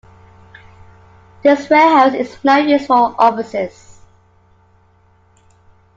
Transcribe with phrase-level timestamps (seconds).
[1.43, 3.99] This warehouse is now used for offices.